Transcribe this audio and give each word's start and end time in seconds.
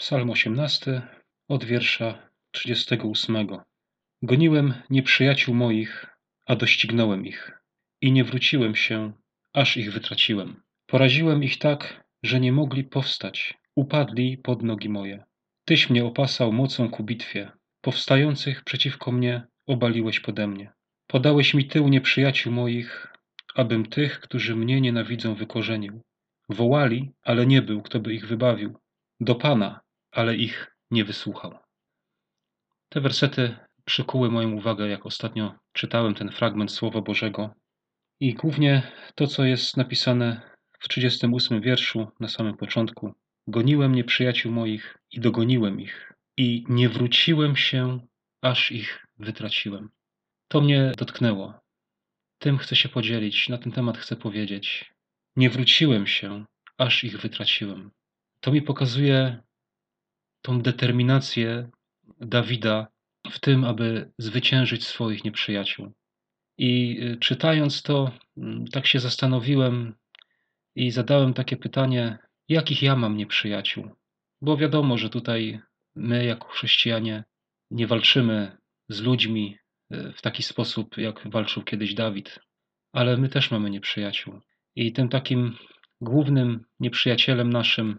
Psalm 0.00 0.30
18 0.30 1.02
od 1.48 1.64
wiersza 1.64 2.30
38. 2.50 3.48
Goniłem 4.22 4.74
nieprzyjaciół 4.90 5.54
moich, 5.54 6.06
a 6.46 6.56
doścignąłem 6.56 7.26
ich 7.26 7.50
i 8.00 8.12
nie 8.12 8.24
wróciłem 8.24 8.74
się, 8.74 9.12
aż 9.52 9.76
ich 9.76 9.92
wytraciłem. 9.92 10.62
Poraziłem 10.86 11.42
ich 11.42 11.58
tak, 11.58 12.04
że 12.22 12.40
nie 12.40 12.52
mogli 12.52 12.84
powstać, 12.84 13.58
upadli 13.76 14.38
pod 14.38 14.62
nogi 14.62 14.88
moje. 14.88 15.24
Tyś 15.64 15.90
mnie 15.90 16.04
opasał 16.04 16.52
mocą 16.52 16.90
ku 16.90 17.04
bitwie, 17.04 17.52
powstających 17.80 18.64
przeciwko 18.64 19.12
mnie 19.12 19.46
obaliłeś 19.66 20.20
pode 20.20 20.46
mnie. 20.46 20.72
Podałeś 21.06 21.54
mi 21.54 21.64
tył 21.64 21.88
nieprzyjaciół 21.88 22.52
moich, 22.52 23.16
abym 23.54 23.86
tych, 23.86 24.20
którzy 24.20 24.56
mnie 24.56 24.80
nienawidzą, 24.80 25.34
wykorzenił. 25.34 26.02
Wołali, 26.48 27.12
ale 27.22 27.46
nie 27.46 27.62
był, 27.62 27.82
kto 27.82 28.00
by 28.00 28.14
ich 28.14 28.26
wybawił. 28.26 28.78
Do 29.20 29.34
Pana, 29.34 29.80
ale 30.12 30.36
ich 30.36 30.76
nie 30.90 31.04
wysłuchał. 31.04 31.58
Te 32.88 33.00
wersety 33.00 33.56
przykuły 33.84 34.30
moją 34.30 34.52
uwagę, 34.52 34.88
jak 34.88 35.06
ostatnio 35.06 35.54
czytałem 35.72 36.14
ten 36.14 36.30
fragment 36.30 36.72
Słowa 36.72 37.00
Bożego. 37.00 37.54
I 38.20 38.34
głównie 38.34 38.92
to, 39.14 39.26
co 39.26 39.44
jest 39.44 39.76
napisane 39.76 40.40
w 40.80 40.88
38 40.88 41.60
wierszu 41.60 42.08
na 42.20 42.28
samym 42.28 42.56
początku. 42.56 43.14
Goniłem 43.46 43.94
nieprzyjaciół 43.94 44.52
moich 44.52 44.98
i 45.12 45.20
dogoniłem 45.20 45.80
ich, 45.80 46.12
i 46.36 46.64
nie 46.68 46.88
wróciłem 46.88 47.56
się, 47.56 48.00
aż 48.42 48.72
ich 48.72 49.06
wytraciłem. 49.18 49.90
To 50.48 50.60
mnie 50.60 50.92
dotknęło. 50.96 51.60
Tym 52.38 52.58
chcę 52.58 52.76
się 52.76 52.88
podzielić, 52.88 53.48
na 53.48 53.58
ten 53.58 53.72
temat 53.72 53.98
chcę 53.98 54.16
powiedzieć. 54.16 54.94
Nie 55.36 55.50
wróciłem 55.50 56.06
się, 56.06 56.44
aż 56.78 57.04
ich 57.04 57.20
wytraciłem. 57.20 57.90
To 58.40 58.52
mi 58.52 58.62
pokazuje 58.62 59.42
tą 60.42 60.62
determinację 60.62 61.70
Dawida 62.20 62.86
w 63.30 63.40
tym, 63.40 63.64
aby 63.64 64.10
zwyciężyć 64.18 64.86
swoich 64.86 65.24
nieprzyjaciół. 65.24 65.92
I 66.58 67.00
y, 67.02 67.16
czytając 67.16 67.82
to, 67.82 68.10
mm, 68.36 68.66
tak 68.66 68.86
się 68.86 69.00
zastanowiłem 69.00 69.94
i 70.74 70.90
zadałem 70.90 71.34
takie 71.34 71.56
pytanie, 71.56 72.18
jakich 72.48 72.82
ja 72.82 72.96
mam 72.96 73.16
nieprzyjaciół? 73.16 73.90
Bo 74.40 74.56
wiadomo, 74.56 74.98
że 74.98 75.10
tutaj 75.10 75.60
my, 75.94 76.24
jako 76.24 76.48
chrześcijanie, 76.48 77.24
nie 77.70 77.86
walczymy 77.86 78.56
z 78.88 79.00
ludźmi 79.00 79.58
y, 79.92 80.12
w 80.16 80.22
taki 80.22 80.42
sposób, 80.42 80.96
jak 80.96 81.30
walczył 81.30 81.62
kiedyś 81.62 81.94
Dawid, 81.94 82.38
ale 82.92 83.16
my 83.16 83.28
też 83.28 83.50
mamy 83.50 83.70
nieprzyjaciół. 83.70 84.40
I 84.76 84.92
tym 84.92 85.08
takim 85.08 85.56
głównym 86.00 86.64
nieprzyjacielem 86.80 87.52
naszym 87.52 87.98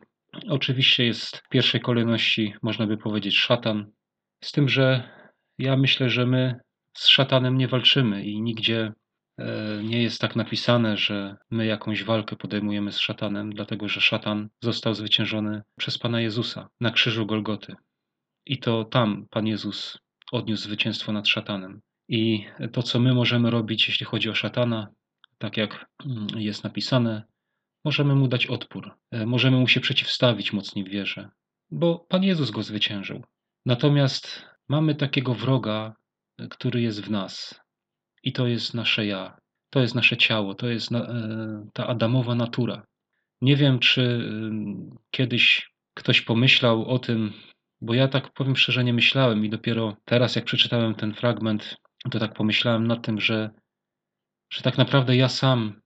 Oczywiście 0.50 1.06
jest 1.06 1.38
w 1.38 1.50
pierwszej 1.50 1.82
kolejności, 1.82 2.54
można 2.62 2.88
by 2.88 2.98
powiedzieć, 2.98 3.38
szatan. 3.38 3.92
Z 4.44 4.52
tym, 4.52 4.70
że 4.70 5.10
ja 5.58 5.78
myślę, 5.78 6.10
że 6.10 6.26
my 6.26 6.60
z 6.94 7.08
szatanem 7.08 7.58
nie 7.58 7.68
walczymy 7.68 8.26
i 8.26 8.42
nigdzie 8.42 8.94
e, 9.38 9.84
nie 9.84 10.04
jest 10.04 10.22
tak 10.22 10.36
napisane, 10.36 10.98
że 10.98 11.36
my 11.52 11.66
jakąś 11.66 12.04
walkę 12.04 12.36
podejmujemy 12.36 12.92
z 12.92 13.00
szatanem, 13.00 13.50
dlatego 13.50 13.88
że 13.88 14.02
szatan 14.02 14.50
został 14.62 14.94
zwyciężony 14.94 15.62
przez 15.78 15.98
Pana 15.98 16.22
Jezusa 16.22 16.70
na 16.82 16.92
krzyżu 16.92 17.26
Golgoty. 17.26 17.76
I 18.46 18.60
to 18.60 18.84
tam 18.84 19.28
Pan 19.30 19.48
Jezus 19.48 19.98
odniósł 20.32 20.64
zwycięstwo 20.64 21.12
nad 21.12 21.28
szatanem. 21.28 21.82
I 22.08 22.46
to, 22.72 22.84
co 22.84 23.00
my 23.00 23.14
możemy 23.14 23.50
robić, 23.50 23.88
jeśli 23.88 24.06
chodzi 24.06 24.30
o 24.30 24.36
szatana, 24.36 24.88
tak 25.38 25.58
jak 25.58 25.86
mm, 26.06 26.28
jest 26.36 26.64
napisane, 26.64 27.24
Możemy 27.86 28.16
mu 28.16 28.28
dać 28.28 28.48
odpór, 28.48 28.92
e, 29.12 29.26
możemy 29.26 29.58
mu 29.58 29.68
się 29.68 29.80
przeciwstawić 29.80 30.54
mocniej 30.54 30.86
w 30.86 30.90
wierze, 30.90 31.30
bo 31.72 32.00
Pan 32.00 32.24
Jezus 32.24 32.52
go 32.52 32.64
zwyciężył. 32.64 33.24
Natomiast 33.66 34.46
mamy 34.70 34.96
takiego 34.96 35.34
wroga, 35.34 35.96
e, 36.38 36.48
który 36.48 36.82
jest 36.82 37.02
w 37.02 37.10
nas, 37.10 37.62
i 38.24 38.34
to 38.34 38.48
jest 38.48 38.74
nasze 38.74 39.06
ja, 39.06 39.38
to 39.70 39.80
jest 39.80 39.95
nasze 39.95 40.18
ciało, 40.18 40.56
to 40.56 40.68
jest 40.68 40.92
e, 40.92 41.68
ta 41.73 41.88
Adamowa 41.88 42.36
natura. 42.36 42.86
Nie 43.42 43.56
wiem, 43.56 43.80
czy 43.80 44.30
kiedyś 45.12 45.72
ktoś 45.94 46.22
pomyślał 46.22 46.86
o 46.86 47.00
tym, 47.00 47.34
bo 47.82 47.94
ja 47.94 48.08
tak 48.08 48.34
powiem 48.34 48.56
szczerze, 48.56 48.84
nie 48.84 48.94
myślałem, 48.94 49.45
i 49.45 49.50
dopiero 49.50 49.98
teraz, 50.06 50.36
jak 50.36 50.45
przeczytałem 50.45 50.95
ten 50.95 51.14
fragment, 51.14 51.78
to 52.12 52.20
tak 52.20 52.34
pomyślałem 52.34 52.88
nad 52.88 53.06
tym, 53.06 53.20
że, 53.20 53.50
że 54.54 54.62
tak 54.62 54.78
naprawdę 54.78 55.16
ja 55.16 55.30
sam 55.30 55.82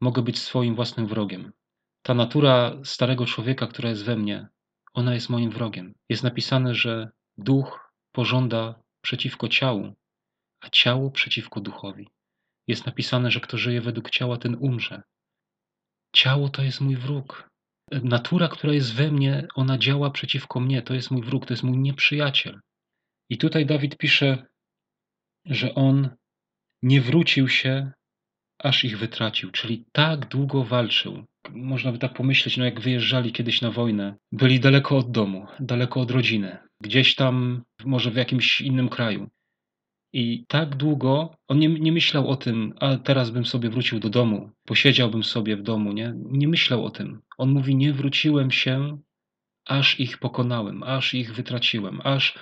mogę 0.00 0.22
być 0.22 0.38
swoim 0.38 0.74
własnym 0.74 1.06
wrogiem. 1.06 1.52
Ta 2.02 2.14
natura 2.14 2.76
starego 2.84 3.26
człowieka, 3.26 3.66
która 3.66 3.88
jest 3.88 4.04
we 4.04 4.16
mnie, 4.16 4.48
ona 4.94 5.14
jest 5.14 5.30
moim 5.30 5.50
wrogiem. 5.50 5.94
Jest 6.08 6.22
napisane, 6.22 6.74
że 6.74 7.10
duch 7.38 7.92
pożąda 8.12 8.82
przeciwko 9.00 9.48
ciału, 9.48 9.94
a 10.60 10.68
ciało 10.68 11.10
przeciwko 11.10 11.60
duchowi. 11.60 12.08
Jest 12.66 12.86
napisane, 12.86 13.30
że 13.30 13.40
kto 13.40 13.58
żyje 13.58 13.80
według 13.80 14.10
ciała, 14.10 14.36
ten 14.36 14.56
umrze. 14.60 15.02
Ciało 16.12 16.48
to 16.48 16.62
jest 16.62 16.80
mój 16.80 16.96
wróg. 16.96 17.48
Natura, 17.92 18.48
która 18.48 18.72
jest 18.72 18.94
we 18.94 19.10
mnie, 19.10 19.46
ona 19.54 19.78
działa 19.78 20.10
przeciwko 20.10 20.60
mnie. 20.60 20.82
To 20.82 20.94
jest 20.94 21.10
mój 21.10 21.22
wróg, 21.22 21.46
to 21.46 21.52
jest 21.52 21.62
mój 21.62 21.78
nieprzyjaciel. 21.78 22.60
I 23.30 23.38
tutaj 23.38 23.66
Dawid 23.66 23.96
pisze, 23.96 24.46
że 25.44 25.74
on 25.74 26.16
nie 26.82 27.00
wrócił 27.00 27.48
się 27.48 27.92
aż 28.64 28.84
ich 28.84 28.98
wytracił, 28.98 29.50
czyli 29.50 29.84
tak 29.92 30.28
długo 30.28 30.64
walczył. 30.64 31.24
Można 31.50 31.92
by 31.92 31.98
tak 31.98 32.14
pomyśleć, 32.14 32.56
no 32.56 32.64
jak 32.64 32.80
wyjeżdżali 32.80 33.32
kiedyś 33.32 33.60
na 33.60 33.70
wojnę, 33.70 34.14
byli 34.32 34.60
daleko 34.60 34.96
od 34.96 35.10
domu, 35.10 35.46
daleko 35.60 36.00
od 36.00 36.10
rodziny, 36.10 36.58
gdzieś 36.80 37.14
tam, 37.14 37.62
może 37.84 38.10
w 38.10 38.16
jakimś 38.16 38.60
innym 38.60 38.88
kraju. 38.88 39.30
I 40.12 40.44
tak 40.48 40.76
długo 40.76 41.36
on 41.48 41.58
nie, 41.58 41.68
nie 41.68 41.92
myślał 41.92 42.28
o 42.28 42.36
tym, 42.36 42.74
a 42.80 42.96
teraz 42.96 43.30
bym 43.30 43.44
sobie 43.44 43.70
wrócił 43.70 44.00
do 44.00 44.10
domu, 44.10 44.50
posiedziałbym 44.66 45.24
sobie 45.24 45.56
w 45.56 45.62
domu, 45.62 45.92
nie? 45.92 46.14
Nie 46.16 46.48
myślał 46.48 46.84
o 46.84 46.90
tym. 46.90 47.20
On 47.38 47.50
mówi: 47.50 47.76
Nie 47.76 47.92
wróciłem 47.92 48.50
się, 48.50 48.98
aż 49.66 50.00
ich 50.00 50.18
pokonałem, 50.18 50.82
aż 50.82 51.14
ich 51.14 51.34
wytraciłem, 51.34 52.00
aż 52.04 52.36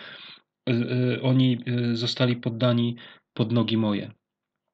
y, 0.68 0.72
y, 0.72 1.22
oni 1.22 1.58
y, 1.68 1.96
zostali 1.96 2.36
poddani 2.36 2.96
pod 3.34 3.52
nogi 3.52 3.76
moje. 3.76 4.12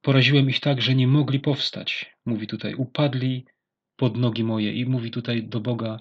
Poraziłem 0.08 0.50
ich 0.50 0.60
tak, 0.60 0.82
że 0.82 0.94
nie 0.94 1.06
mogli 1.06 1.41
powstać. 1.41 2.16
Mówi 2.26 2.46
tutaj, 2.46 2.74
upadli 2.74 3.44
pod 3.96 4.16
nogi 4.16 4.44
moje 4.44 4.72
i 4.72 4.86
mówi 4.86 5.10
tutaj 5.10 5.42
do 5.42 5.60
Boga, 5.60 6.00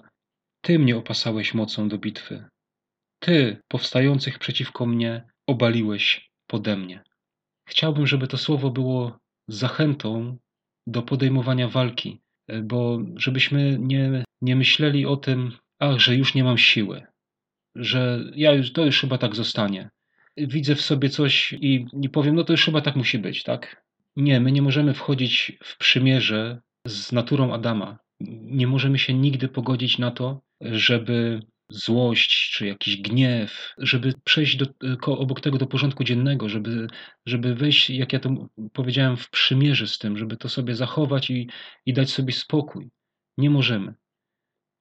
Ty 0.60 0.78
mnie 0.78 0.96
opasałeś 0.96 1.54
mocą 1.54 1.88
do 1.88 1.98
bitwy. 1.98 2.44
Ty, 3.18 3.56
powstających 3.68 4.38
przeciwko 4.38 4.86
mnie, 4.86 5.22
obaliłeś 5.46 6.30
pode 6.46 6.76
mnie. 6.76 7.02
Chciałbym, 7.68 8.06
żeby 8.06 8.26
to 8.26 8.38
słowo 8.38 8.70
było 8.70 9.18
zachętą 9.48 10.38
do 10.86 11.02
podejmowania 11.02 11.68
walki, 11.68 12.20
bo 12.62 12.98
żebyśmy 13.16 13.78
nie, 13.80 14.24
nie 14.42 14.56
myśleli 14.56 15.06
o 15.06 15.16
tym, 15.16 15.52
ach, 15.78 15.98
że 15.98 16.16
już 16.16 16.34
nie 16.34 16.44
mam 16.44 16.58
siły, 16.58 17.02
że 17.74 18.24
ja 18.34 18.52
już, 18.52 18.72
to 18.72 18.84
już 18.84 19.00
chyba 19.00 19.18
tak 19.18 19.36
zostanie. 19.36 19.90
Widzę 20.36 20.74
w 20.74 20.82
sobie 20.82 21.08
coś 21.08 21.52
i, 21.52 21.86
i 22.02 22.08
powiem, 22.08 22.34
no 22.34 22.44
to 22.44 22.52
już 22.52 22.64
chyba 22.64 22.80
tak 22.80 22.96
musi 22.96 23.18
być, 23.18 23.42
tak? 23.42 23.87
Nie, 24.18 24.40
my 24.40 24.52
nie 24.52 24.62
możemy 24.62 24.94
wchodzić 24.94 25.52
w 25.64 25.78
przymierze 25.78 26.60
z 26.86 27.12
naturą 27.12 27.54
Adama. 27.54 27.98
Nie 28.40 28.66
możemy 28.66 28.98
się 28.98 29.14
nigdy 29.14 29.48
pogodzić 29.48 29.98
na 29.98 30.10
to, 30.10 30.42
żeby 30.60 31.42
złość 31.70 32.50
czy 32.52 32.66
jakiś 32.66 32.96
gniew, 32.96 33.74
żeby 33.78 34.12
przejść 34.24 34.56
do, 34.56 34.66
obok 35.06 35.40
tego 35.40 35.58
do 35.58 35.66
porządku 35.66 36.04
dziennego, 36.04 36.48
żeby, 36.48 36.86
żeby 37.26 37.54
wejść, 37.54 37.90
jak 37.90 38.12
ja 38.12 38.20
to 38.20 38.48
powiedziałem, 38.72 39.16
w 39.16 39.30
przymierze 39.30 39.86
z 39.86 39.98
tym, 39.98 40.18
żeby 40.18 40.36
to 40.36 40.48
sobie 40.48 40.74
zachować 40.74 41.30
i, 41.30 41.48
i 41.86 41.92
dać 41.92 42.10
sobie 42.10 42.32
spokój. 42.32 42.90
Nie 43.36 43.50
możemy. 43.50 43.94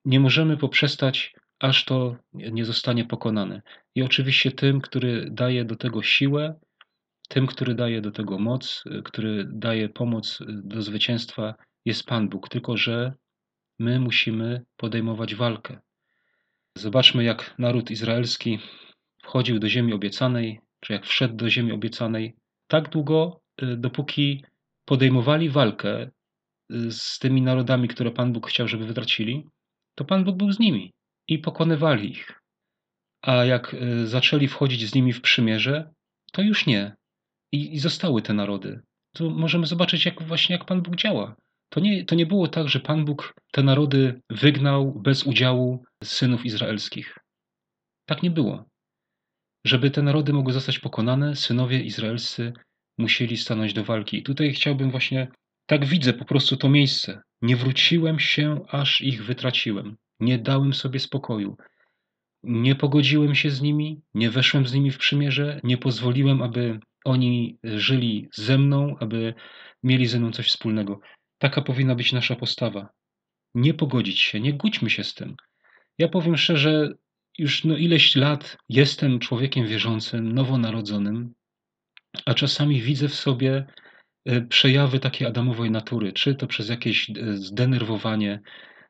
Nie 0.05 0.19
możemy 0.19 0.57
poprzestać, 0.57 1.35
aż 1.59 1.85
to 1.85 2.15
nie 2.33 2.65
zostanie 2.65 3.05
pokonane. 3.05 3.61
I 3.95 4.03
oczywiście 4.03 4.51
tym, 4.51 4.81
który 4.81 5.27
daje 5.31 5.65
do 5.65 5.75
tego 5.75 6.03
siłę, 6.03 6.59
tym, 7.27 7.47
który 7.47 7.75
daje 7.75 8.01
do 8.01 8.11
tego 8.11 8.39
moc, 8.39 8.83
y, 8.85 9.01
który 9.03 9.45
daje 9.53 9.89
pomoc 9.89 10.41
y, 10.41 10.45
do 10.47 10.81
zwycięstwa, 10.81 11.55
jest 11.85 12.05
Pan 12.05 12.29
Bóg, 12.29 12.49
tylko 12.49 12.77
że 12.77 13.13
my 13.79 13.99
musimy 13.99 14.65
podejmować 14.77 15.35
walkę. 15.35 15.79
Zobaczmy, 16.77 17.23
jak 17.23 17.55
naród 17.59 17.91
izraelski 17.91 18.59
wchodził 19.23 19.59
do 19.59 19.69
ziemi 19.69 19.93
obiecanej, 19.93 20.59
czy 20.79 20.93
jak 20.93 21.05
wszedł 21.05 21.35
do 21.35 21.49
ziemi 21.49 21.71
obiecanej, 21.71 22.35
tak 22.67 22.89
długo, 22.89 23.41
y, 23.61 23.77
dopóki 23.77 24.43
podejmowali 24.85 25.49
walkę 25.49 26.09
z 26.89 27.19
tymi 27.19 27.41
narodami, 27.41 27.87
które 27.87 28.11
Pan 28.11 28.33
Bóg 28.33 28.47
chciał, 28.47 28.67
żeby 28.67 28.85
wytracili, 28.85 29.47
to 29.95 30.05
Pan 30.05 30.23
Bóg 30.23 30.37
był 30.37 30.51
z 30.51 30.59
nimi 30.59 30.93
i 31.27 31.39
pokonywali 31.39 32.11
ich. 32.11 32.41
A 33.21 33.45
jak 33.45 33.75
zaczęli 34.05 34.47
wchodzić 34.47 34.89
z 34.89 34.95
nimi 34.95 35.13
w 35.13 35.21
przymierze, 35.21 35.93
to 36.31 36.41
już 36.41 36.65
nie 36.65 36.95
i, 37.51 37.73
i 37.73 37.79
zostały 37.79 38.21
te 38.21 38.33
narody. 38.33 38.81
Tu 39.15 39.31
możemy 39.31 39.67
zobaczyć, 39.67 40.05
jak 40.05 40.23
właśnie 40.23 40.55
jak 40.55 40.65
Pan 40.65 40.81
Bóg 40.81 40.95
działa. 40.95 41.35
To 41.69 41.79
nie, 41.79 42.05
to 42.05 42.15
nie 42.15 42.25
było 42.25 42.47
tak, 42.47 42.69
że 42.69 42.79
Pan 42.79 43.05
Bóg 43.05 43.33
te 43.51 43.63
narody 43.63 44.21
wygnał 44.29 44.99
bez 45.01 45.23
udziału 45.23 45.83
synów 46.03 46.45
izraelskich. 46.45 47.17
Tak 48.05 48.23
nie 48.23 48.31
było. 48.31 48.65
Żeby 49.65 49.91
te 49.91 50.01
narody 50.01 50.33
mogły 50.33 50.53
zostać 50.53 50.79
pokonane, 50.79 51.35
synowie 51.35 51.81
izraelscy 51.81 52.53
musieli 52.97 53.37
stanąć 53.37 53.73
do 53.73 53.83
walki. 53.83 54.17
I 54.17 54.23
tutaj 54.23 54.53
chciałbym 54.53 54.91
właśnie, 54.91 55.27
tak 55.65 55.85
widzę 55.85 56.13
po 56.13 56.25
prostu 56.25 56.57
to 56.57 56.69
miejsce. 56.69 57.21
Nie 57.41 57.55
wróciłem 57.55 58.19
się, 58.19 58.59
aż 58.69 59.01
ich 59.01 59.25
wytraciłem. 59.25 59.97
Nie 60.19 60.37
dałem 60.37 60.73
sobie 60.73 60.99
spokoju. 60.99 61.57
Nie 62.43 62.75
pogodziłem 62.75 63.35
się 63.35 63.49
z 63.49 63.61
nimi, 63.61 64.01
nie 64.13 64.29
weszłem 64.29 64.67
z 64.67 64.73
nimi 64.73 64.91
w 64.91 64.97
przymierze, 64.97 65.59
nie 65.63 65.77
pozwoliłem, 65.77 66.41
aby 66.41 66.79
oni 67.05 67.57
żyli 67.63 68.29
ze 68.33 68.57
mną, 68.57 68.95
aby 68.99 69.33
mieli 69.83 70.07
ze 70.07 70.19
mną 70.19 70.31
coś 70.31 70.47
wspólnego. 70.47 70.99
Taka 71.37 71.61
powinna 71.61 71.95
być 71.95 72.13
nasza 72.13 72.35
postawa. 72.35 72.89
Nie 73.55 73.73
pogodzić 73.73 74.19
się, 74.19 74.39
nie 74.39 74.53
gódźmy 74.53 74.89
się 74.89 75.03
z 75.03 75.13
tym. 75.13 75.35
Ja 75.97 76.07
powiem 76.07 76.37
szczerze, 76.37 76.93
już 77.37 77.63
no 77.63 77.77
ileś 77.77 78.15
lat 78.15 78.57
jestem 78.69 79.19
człowiekiem 79.19 79.67
wierzącym, 79.67 80.31
nowonarodzonym, 80.31 81.33
a 82.25 82.33
czasami 82.33 82.81
widzę 82.81 83.07
w 83.07 83.15
sobie 83.15 83.65
e, 84.25 84.41
przejawy 84.41 84.99
takiej 84.99 85.27
Adamowej 85.27 85.71
natury, 85.71 86.13
czy 86.13 86.35
to 86.35 86.47
przez 86.47 86.69
jakieś 86.69 87.09
e, 87.09 87.13
zdenerwowanie. 87.33 88.41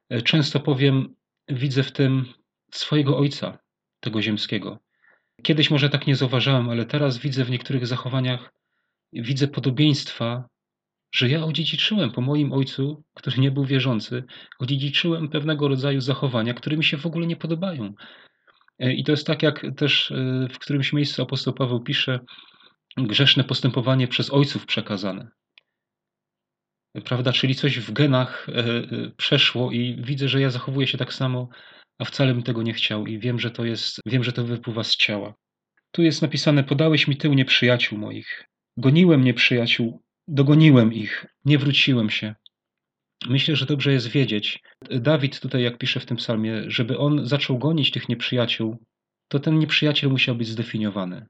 E, 0.09 0.21
często 0.21 0.59
powiem, 0.59 1.15
widzę 1.47 1.83
w 1.83 1.91
tym 1.91 2.25
swojego 2.71 3.17
ojca, 3.17 3.57
tego 3.99 4.21
ziemskiego. 4.21 4.79
Kiedyś 5.43 5.71
może 5.71 5.89
tak 5.89 6.07
nie 6.07 6.15
zauważałem, 6.15 6.69
ale 6.69 6.85
teraz 6.85 7.17
widzę 7.17 7.45
w 7.45 7.49
niektórych 7.49 7.87
zachowaniach, 7.87 8.53
widzę 9.13 9.47
podobieństwa, 9.47 10.49
że 11.11 11.29
ja 11.29 11.45
odziedziczyłem 11.45 12.11
po 12.11 12.21
moim 12.21 12.53
ojcu, 12.53 13.03
który 13.13 13.41
nie 13.41 13.51
był 13.51 13.65
wierzący, 13.65 14.23
odziedziczyłem 14.59 15.29
pewnego 15.29 15.67
rodzaju 15.67 16.01
zachowania, 16.01 16.53
które 16.53 16.77
mi 16.77 16.83
się 16.83 16.97
w 16.97 17.05
ogóle 17.05 17.27
nie 17.27 17.35
podobają. 17.35 17.93
I 18.79 19.03
to 19.03 19.11
jest 19.11 19.27
tak, 19.27 19.43
jak 19.43 19.65
też 19.77 20.13
w 20.53 20.59
którymś 20.59 20.93
miejscu 20.93 21.21
apostoł 21.23 21.53
Paweł 21.53 21.79
pisze, 21.79 22.19
grzeszne 22.97 23.43
postępowanie 23.43 24.07
przez 24.07 24.33
ojców 24.33 24.65
przekazane. 24.65 25.27
Prawda? 27.05 27.33
Czyli 27.33 27.55
coś 27.55 27.79
w 27.79 27.91
genach 27.91 28.49
e, 28.49 28.53
e, 28.53 28.85
przeszło 29.17 29.71
i 29.71 30.01
widzę, 30.01 30.29
że 30.29 30.41
ja 30.41 30.49
zachowuję 30.49 30.87
się 30.87 30.97
tak 30.97 31.13
samo, 31.13 31.49
a 31.99 32.05
wcale 32.05 32.33
bym 32.33 32.43
tego 32.43 32.63
nie 32.63 32.73
chciał 32.73 33.07
i 33.07 33.19
wiem, 33.19 33.39
że 33.39 33.51
to 33.51 33.65
jest, 33.65 33.99
wiem, 34.05 34.23
że 34.23 34.31
to 34.31 34.43
wypływa 34.43 34.83
z 34.83 34.95
ciała. 34.95 35.33
Tu 35.91 36.03
jest 36.03 36.21
napisane: 36.21 36.63
Podałeś 36.63 37.07
mi 37.07 37.17
tył 37.17 37.33
nieprzyjaciół 37.33 37.99
moich. 37.99 38.47
Goniłem 38.77 39.23
nieprzyjaciół, 39.23 40.03
dogoniłem 40.27 40.93
ich, 40.93 41.25
nie 41.45 41.57
wróciłem 41.57 42.09
się. 42.09 42.35
Myślę, 43.25 43.55
że 43.55 43.65
dobrze 43.65 43.93
jest 43.93 44.07
wiedzieć. 44.07 44.59
Dawid 44.89 45.39
tutaj, 45.39 45.63
jak 45.63 45.77
pisze 45.77 45.99
w 45.99 46.05
tym 46.05 46.17
psalmie, 46.17 46.63
żeby 46.67 46.97
on 46.97 47.25
zaczął 47.25 47.57
gonić 47.57 47.91
tych 47.91 48.09
nieprzyjaciół, 48.09 48.77
to 49.27 49.39
ten 49.39 49.59
nieprzyjaciel 49.59 50.09
musiał 50.09 50.35
być 50.35 50.47
zdefiniowany. 50.47 51.25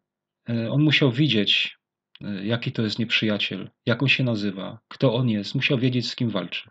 E, 0.49 0.71
on 0.71 0.81
musiał 0.81 1.11
widzieć, 1.11 1.77
e, 2.21 2.45
jaki 2.45 2.71
to 2.71 2.81
jest 2.81 2.99
nieprzyjaciel, 2.99 3.69
jak 3.85 4.03
on 4.03 4.09
się 4.09 4.23
nazywa, 4.23 4.79
kto 4.87 5.13
on 5.13 5.29
jest, 5.29 5.55
musiał 5.55 5.77
wiedzieć, 5.77 6.09
z 6.09 6.15
kim 6.15 6.29
walczy. 6.29 6.69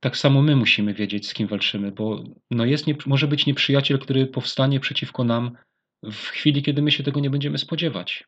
Tak 0.00 0.16
samo 0.16 0.42
my 0.42 0.56
musimy 0.56 0.94
wiedzieć, 0.94 1.28
z 1.28 1.34
kim 1.34 1.46
walczymy, 1.46 1.92
bo 1.92 2.24
no 2.50 2.64
jest, 2.64 2.86
nie, 2.86 2.94
może 3.06 3.28
być 3.28 3.46
nieprzyjaciel, 3.46 3.98
który 3.98 4.26
powstanie 4.26 4.80
przeciwko 4.80 5.24
nam 5.24 5.56
w 6.02 6.26
chwili, 6.26 6.62
kiedy 6.62 6.82
my 6.82 6.90
się 6.90 7.02
tego 7.02 7.20
nie 7.20 7.30
będziemy 7.30 7.58
spodziewać. 7.58 8.24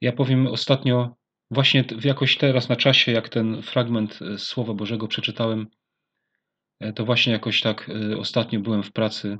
Ja 0.00 0.12
powiem 0.12 0.46
ostatnio, 0.46 1.16
właśnie 1.50 1.84
jakoś 2.04 2.36
teraz 2.36 2.68
na 2.68 2.76
czasie, 2.76 3.12
jak 3.12 3.28
ten 3.28 3.62
fragment 3.62 4.18
e, 4.22 4.38
Słowa 4.38 4.74
Bożego 4.74 5.08
przeczytałem, 5.08 5.66
to 6.94 7.04
właśnie 7.04 7.32
jakoś 7.32 7.60
tak 7.60 7.90
ostatnio 8.18 8.60
byłem 8.60 8.82
w 8.82 8.92
pracy 8.92 9.38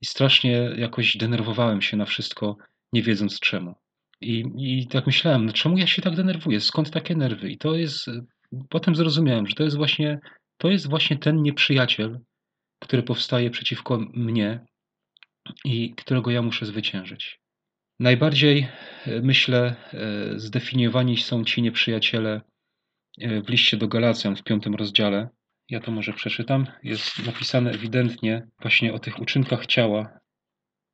i 0.00 0.06
strasznie 0.06 0.52
jakoś 0.76 1.16
denerwowałem 1.16 1.82
się 1.82 1.96
na 1.96 2.04
wszystko, 2.04 2.56
nie 2.92 3.02
wiedząc 3.02 3.40
czemu. 3.40 3.74
I, 4.20 4.44
I 4.58 4.86
tak 4.86 5.06
myślałem, 5.06 5.46
no 5.46 5.52
czemu 5.52 5.78
ja 5.78 5.86
się 5.86 6.02
tak 6.02 6.16
denerwuję? 6.16 6.60
Skąd 6.60 6.90
takie 6.90 7.16
nerwy? 7.16 7.50
I 7.50 7.58
to 7.58 7.74
jest, 7.74 8.06
potem 8.68 8.94
zrozumiałem, 8.94 9.46
że 9.46 9.54
to 9.54 9.62
jest 9.62 9.76
właśnie, 9.76 10.18
to 10.56 10.70
jest 10.70 10.88
właśnie 10.88 11.18
ten 11.18 11.42
nieprzyjaciel, 11.42 12.20
który 12.82 13.02
powstaje 13.02 13.50
przeciwko 13.50 13.98
mnie 14.14 14.64
i 15.64 15.94
którego 15.94 16.30
ja 16.30 16.42
muszę 16.42 16.66
zwyciężyć. 16.66 17.40
Najbardziej, 18.00 18.68
e, 19.06 19.20
myślę, 19.22 19.76
e, 19.92 20.38
zdefiniowani 20.38 21.16
są 21.16 21.44
ci 21.44 21.62
nieprzyjaciele 21.62 22.40
e, 23.20 23.42
w 23.42 23.48
liście 23.48 23.76
do 23.76 23.88
Galacjan 23.88 24.36
w 24.36 24.42
piątym 24.42 24.74
rozdziale. 24.74 25.28
Ja 25.68 25.80
to 25.80 25.90
może 25.90 26.12
przeczytam. 26.12 26.66
Jest 26.82 27.26
napisane 27.26 27.70
ewidentnie 27.70 28.48
właśnie 28.60 28.92
o 28.92 28.98
tych 28.98 29.20
uczynkach 29.20 29.66
ciała, 29.66 30.20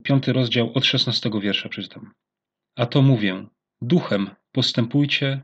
Piąty 0.04 0.32
rozdział 0.32 0.72
od 0.74 0.84
szesnastego 0.84 1.40
wiersza 1.40 1.68
przeczytam. 1.68 2.12
A 2.76 2.86
to 2.86 3.02
mówię, 3.02 3.46
duchem 3.82 4.30
postępujcie, 4.52 5.42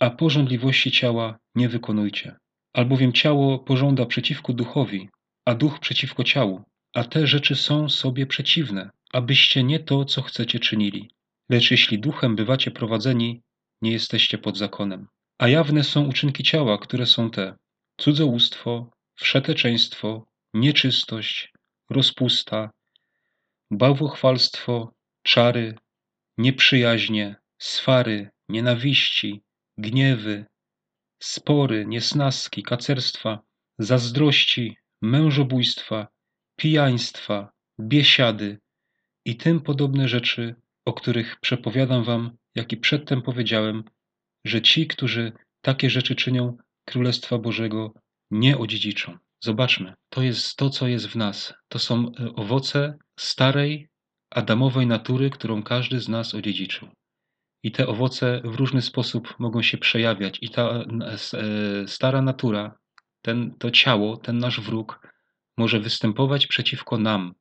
a 0.00 0.10
porządliwości 0.10 0.90
ciała 0.90 1.38
nie 1.54 1.68
wykonujcie. 1.68 2.36
Albowiem 2.72 3.12
ciało 3.12 3.58
pożąda 3.58 4.06
przeciwko 4.06 4.52
duchowi, 4.52 5.08
a 5.44 5.54
duch 5.54 5.78
przeciwko 5.78 6.24
ciału, 6.24 6.62
a 6.94 7.04
te 7.04 7.26
rzeczy 7.26 7.56
są 7.56 7.88
sobie 7.88 8.26
przeciwne, 8.26 8.90
abyście 9.12 9.64
nie 9.64 9.80
to, 9.80 10.04
co 10.04 10.22
chcecie 10.22 10.58
czynili. 10.58 11.10
Lecz 11.48 11.70
jeśli 11.70 11.98
duchem 11.98 12.36
bywacie 12.36 12.70
prowadzeni, 12.70 13.42
nie 13.82 13.92
jesteście 13.92 14.38
pod 14.38 14.58
zakonem. 14.58 15.06
A 15.38 15.48
jawne 15.48 15.84
są 15.84 16.08
uczynki 16.08 16.42
ciała, 16.42 16.78
które 16.78 17.06
są 17.06 17.30
te: 17.30 17.56
cudzołóstwo, 18.00 18.90
wszeteczeństwo, 19.14 20.26
nieczystość, 20.54 21.52
rozpusta, 21.90 22.70
bałwochwalstwo, 23.70 24.92
czary, 25.22 25.74
nieprzyjaźnie, 26.38 27.36
swary, 27.58 28.30
nienawiści, 28.48 29.42
gniewy, 29.78 30.44
spory, 31.22 31.86
niesnaski, 31.86 32.62
kacerstwa, 32.62 33.42
zazdrości, 33.78 34.76
mężobójstwa, 35.02 36.08
pijaństwa, 36.56 37.52
biesiady 37.80 38.58
i 39.24 39.36
tym 39.36 39.60
podobne 39.60 40.08
rzeczy, 40.08 40.54
o 40.84 40.92
których 40.92 41.40
przepowiadam 41.40 42.04
wam, 42.04 42.36
jak 42.54 42.72
i 42.72 42.76
przedtem 42.76 43.22
powiedziałem, 43.22 43.84
że 44.44 44.62
ci, 44.62 44.86
którzy 44.86 45.32
takie 45.60 45.90
rzeczy 45.90 46.14
czynią, 46.14 46.56
Królestwa 46.84 47.38
Bożego 47.38 47.92
nie 48.30 48.58
odziedziczą. 48.58 49.18
Zobaczmy, 49.40 49.94
to 50.08 50.22
jest 50.22 50.56
to, 50.56 50.70
co 50.70 50.88
jest 50.88 51.06
w 51.06 51.16
nas. 51.16 51.54
To 51.68 51.78
są 51.78 52.12
e, 52.12 52.34
owoce 52.34 52.98
starej, 53.18 53.88
adamowej 54.30 54.86
natury, 54.86 55.30
którą 55.30 55.62
każdy 55.62 56.00
z 56.00 56.08
nas 56.08 56.34
odziedziczył. 56.34 56.88
I 57.62 57.72
te 57.72 57.86
owoce 57.86 58.40
w 58.44 58.54
różny 58.54 58.82
sposób 58.82 59.34
mogą 59.38 59.62
się 59.62 59.78
przejawiać. 59.78 60.38
I 60.42 60.48
ta 60.48 60.62
e, 60.62 61.18
stara 61.86 62.22
natura, 62.22 62.78
ten, 63.22 63.54
to 63.58 63.70
ciało, 63.70 64.16
ten 64.16 64.38
nasz 64.38 64.60
wróg, 64.60 65.00
może 65.56 65.80
występować 65.80 66.46
przeciwko 66.46 66.98
nam 66.98 67.34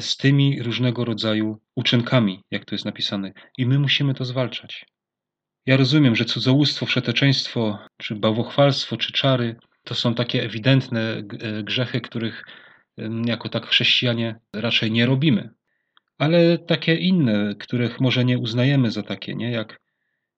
z 0.00 0.16
tymi 0.16 0.62
różnego 0.62 1.04
rodzaju 1.04 1.60
uczynkami, 1.76 2.44
jak 2.50 2.64
to 2.64 2.74
jest 2.74 2.84
napisane. 2.84 3.32
I 3.58 3.66
my 3.66 3.78
musimy 3.78 4.14
to 4.14 4.24
zwalczać. 4.24 4.86
Ja 5.66 5.76
rozumiem, 5.76 6.16
że 6.16 6.24
cudzołóstwo, 6.24 6.86
wszeteczeństwo, 6.86 7.78
czy 7.96 8.14
bałwochwalstwo, 8.14 8.96
czy 8.96 9.12
czary 9.12 9.56
to 9.84 9.94
są 9.94 10.14
takie 10.14 10.42
ewidentne 10.42 11.00
e, 11.00 11.22
grzechy, 11.62 12.00
których 12.00 12.44
jako 13.24 13.48
tak 13.48 13.66
chrześcijanie 13.66 14.40
raczej 14.52 14.90
nie 14.90 15.06
robimy. 15.06 15.50
Ale 16.18 16.58
takie 16.58 16.94
inne, 16.94 17.54
których 17.58 18.00
może 18.00 18.24
nie 18.24 18.38
uznajemy 18.38 18.90
za 18.90 19.02
takie, 19.02 19.34
nie? 19.34 19.50
Jak, 19.50 19.80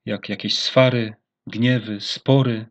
jak 0.04 0.28
jakieś 0.28 0.58
swary, 0.58 1.14
gniewy, 1.46 2.00
spory, 2.00 2.66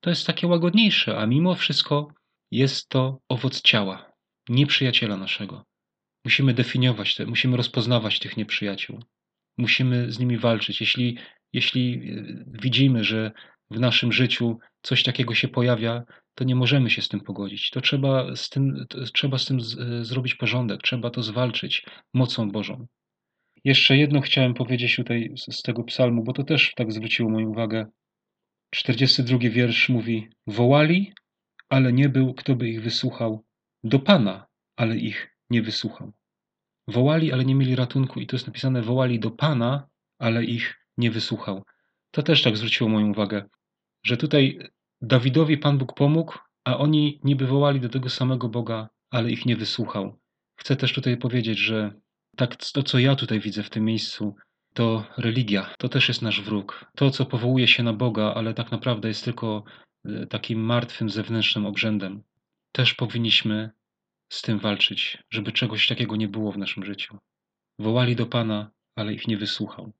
to 0.00 0.10
jest 0.10 0.26
takie 0.26 0.46
łagodniejsze, 0.46 1.18
a 1.18 1.26
mimo 1.26 1.54
wszystko 1.54 2.08
jest 2.50 2.88
to 2.88 3.20
owoc 3.28 3.62
ciała, 3.62 4.12
nieprzyjaciela 4.48 5.16
naszego. 5.16 5.64
Musimy 6.24 6.54
definiować 6.54 7.14
te, 7.14 7.26
musimy 7.26 7.56
rozpoznawać 7.56 8.18
tych 8.18 8.36
nieprzyjaciół. 8.36 9.02
Musimy 9.58 10.12
z 10.12 10.18
nimi 10.18 10.38
walczyć. 10.38 10.80
Jeśli, 10.80 11.18
jeśli 11.52 11.94
e, 11.94 12.44
widzimy, 12.46 13.04
że 13.04 13.32
w 13.70 13.80
naszym 13.80 14.12
życiu 14.12 14.58
coś 14.82 15.02
takiego 15.02 15.34
się 15.34 15.48
pojawia, 15.48 16.04
to 16.34 16.44
nie 16.44 16.54
możemy 16.54 16.90
się 16.90 17.02
z 17.02 17.08
tym 17.08 17.20
pogodzić. 17.20 17.70
To 17.70 17.80
trzeba 17.80 18.36
z 18.36 18.48
tym, 18.48 18.86
trzeba 19.14 19.38
z 19.38 19.46
tym 19.46 19.60
z, 19.60 19.78
e, 19.78 20.04
zrobić 20.04 20.34
porządek, 20.34 20.82
trzeba 20.82 21.10
to 21.10 21.22
zwalczyć 21.22 21.86
mocą 22.14 22.50
Bożą. 22.50 22.86
Jeszcze 23.64 23.96
jedno 23.96 24.20
chciałem 24.20 24.54
powiedzieć 24.54 24.96
tutaj 24.96 25.32
z, 25.36 25.56
z 25.56 25.62
tego 25.62 25.84
psalmu, 25.84 26.24
bo 26.24 26.32
to 26.32 26.44
też 26.44 26.72
tak 26.76 26.92
zwróciło 26.92 27.30
moją 27.30 27.48
uwagę. 27.48 27.86
42 28.70 29.38
wiersz 29.38 29.88
mówi: 29.88 30.28
Wołali, 30.46 31.12
ale 31.68 31.92
nie 31.92 32.08
był, 32.08 32.34
kto 32.34 32.56
by 32.56 32.68
ich 32.68 32.82
wysłuchał. 32.82 33.44
Do 33.84 33.98
Pana, 33.98 34.46
ale 34.76 34.96
ich 34.96 35.36
nie 35.50 35.62
wysłuchał. 35.62 36.12
Wołali, 36.88 37.32
ale 37.32 37.44
nie 37.44 37.54
mieli 37.54 37.76
ratunku, 37.76 38.20
i 38.20 38.26
to 38.26 38.36
jest 38.36 38.46
napisane: 38.46 38.82
Wołali 38.82 39.20
do 39.20 39.30
Pana, 39.30 39.88
ale 40.18 40.44
ich 40.44 40.74
nie 40.98 41.10
wysłuchał. 41.10 41.62
To 42.10 42.22
też 42.22 42.42
tak 42.42 42.56
zwróciło 42.56 42.90
moją 42.90 43.10
uwagę 43.10 43.44
że 44.02 44.16
tutaj 44.16 44.58
Dawidowi 45.00 45.58
Pan 45.58 45.78
Bóg 45.78 45.94
pomógł, 45.94 46.38
a 46.64 46.78
oni 46.78 47.20
niby 47.24 47.46
wołali 47.46 47.80
do 47.80 47.88
tego 47.88 48.08
samego 48.08 48.48
Boga, 48.48 48.88
ale 49.10 49.30
ich 49.30 49.46
nie 49.46 49.56
wysłuchał. 49.56 50.18
Chcę 50.56 50.76
też 50.76 50.92
tutaj 50.92 51.16
powiedzieć, 51.16 51.58
że 51.58 51.92
tak 52.36 52.56
to, 52.56 52.82
co 52.82 52.98
ja 52.98 53.16
tutaj 53.16 53.40
widzę 53.40 53.62
w 53.62 53.70
tym 53.70 53.84
miejscu, 53.84 54.36
to 54.74 55.04
religia, 55.18 55.74
to 55.78 55.88
też 55.88 56.08
jest 56.08 56.22
nasz 56.22 56.40
wróg. 56.40 56.84
To, 56.96 57.10
co 57.10 57.26
powołuje 57.26 57.68
się 57.68 57.82
na 57.82 57.92
Boga, 57.92 58.34
ale 58.34 58.54
tak 58.54 58.70
naprawdę 58.70 59.08
jest 59.08 59.24
tylko 59.24 59.64
e, 60.04 60.26
takim 60.26 60.60
martwym 60.60 61.10
zewnętrznym 61.10 61.66
obrzędem. 61.66 62.22
Też 62.72 62.94
powinniśmy 62.94 63.70
z 64.32 64.42
tym 64.42 64.58
walczyć, 64.58 65.18
żeby 65.30 65.52
czegoś 65.52 65.86
takiego 65.86 66.16
nie 66.16 66.28
było 66.28 66.52
w 66.52 66.58
naszym 66.58 66.84
życiu. 66.84 67.18
Wołali 67.78 68.16
do 68.16 68.26
Pana, 68.26 68.70
ale 68.96 69.14
ich 69.14 69.28
nie 69.28 69.36
wysłuchał. 69.36 69.92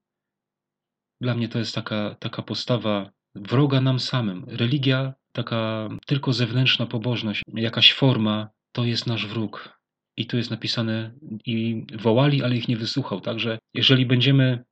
Dla 1.21 1.35
mnie 1.35 1.49
to 1.49 1.59
jest 1.59 1.75
taka, 1.75 2.15
taka 2.19 2.41
postawa 2.41 3.11
wroga 3.35 3.81
nam 3.81 3.99
samym. 3.99 4.45
Religia, 4.47 5.13
taka 5.31 5.89
tylko 6.05 6.33
zewnętrzna 6.33 6.85
pobożność, 6.85 7.41
jakaś 7.53 7.93
forma, 7.93 8.49
to 8.71 8.85
jest 8.85 9.07
nasz 9.07 9.27
wróg. 9.27 9.79
I 10.17 10.27
tu 10.27 10.37
jest 10.37 10.51
napisane, 10.51 11.11
i 11.45 11.85
wołali, 11.93 12.43
ale 12.43 12.55
ich 12.55 12.67
nie 12.67 12.77
wysłuchał. 12.77 13.21
Także 13.21 13.59
jeżeli 13.73 14.05
będziemy 14.05 14.63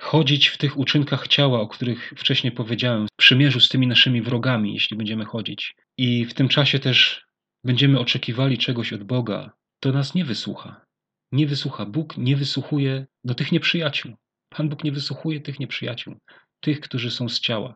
chodzić 0.00 0.48
w 0.48 0.58
tych 0.58 0.78
uczynkach 0.78 1.28
ciała, 1.28 1.60
o 1.60 1.68
których 1.68 2.14
wcześniej 2.16 2.52
powiedziałem, 2.52 3.06
w 3.06 3.16
przymierzu 3.18 3.60
z 3.60 3.68
tymi 3.68 3.86
naszymi 3.86 4.22
wrogami, 4.22 4.74
jeśli 4.74 4.96
będziemy 4.96 5.24
chodzić, 5.24 5.74
i 5.98 6.24
w 6.24 6.34
tym 6.34 6.48
czasie 6.48 6.78
też 6.78 7.26
będziemy 7.64 7.98
oczekiwali 7.98 8.58
czegoś 8.58 8.92
od 8.92 9.02
Boga, 9.04 9.52
to 9.80 9.92
nas 9.92 10.14
nie 10.14 10.24
wysłucha. 10.24 10.80
Nie 11.32 11.46
wysłucha. 11.46 11.86
Bóg 11.86 12.16
nie 12.16 12.36
wysłuchuje 12.36 13.06
do 13.24 13.34
tych 13.34 13.52
nieprzyjaciół. 13.52 14.14
Pan 14.48 14.68
Bóg 14.68 14.84
nie 14.84 14.92
wysłuchuje 14.92 15.40
tych 15.40 15.60
nieprzyjaciół, 15.60 16.16
tych, 16.60 16.80
którzy 16.80 17.10
są 17.10 17.28
z 17.28 17.40
ciała. 17.40 17.74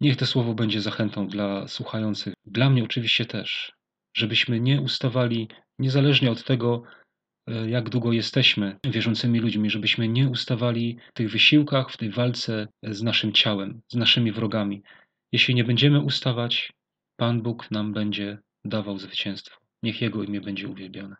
Niech 0.00 0.16
to 0.16 0.26
słowo 0.26 0.54
będzie 0.54 0.80
zachętą 0.80 1.28
dla 1.28 1.68
słuchających. 1.68 2.34
Dla 2.46 2.70
mnie 2.70 2.84
oczywiście 2.84 3.26
też, 3.26 3.72
żebyśmy 4.16 4.60
nie 4.60 4.80
ustawali, 4.80 5.48
niezależnie 5.78 6.30
od 6.30 6.44
tego, 6.44 6.82
e, 7.48 7.70
jak 7.70 7.88
długo 7.88 8.12
jesteśmy 8.12 8.78
wierzącymi 8.84 9.40
ludźmi, 9.40 9.70
żebyśmy 9.70 10.08
nie 10.08 10.28
ustawali 10.28 10.98
w 11.10 11.12
tych 11.12 11.30
wysiłkach, 11.30 11.90
w 11.90 11.96
tej 11.96 12.10
walce 12.10 12.68
z 12.82 13.02
naszym 13.02 13.32
ciałem, 13.32 13.80
z 13.88 13.94
naszymi 13.94 14.32
wrogami. 14.32 14.82
Jeśli 15.32 15.54
nie 15.54 15.64
będziemy 15.64 16.00
ustawać, 16.00 16.72
Pan 17.16 17.42
Bóg 17.42 17.70
nam 17.70 17.92
będzie 17.92 18.38
dawał 18.64 18.98
zwycięstwo. 18.98 19.56
Niech 19.82 20.02
Jego 20.02 20.22
imię 20.22 20.40
będzie 20.40 20.68
uwielbione. 20.68 21.16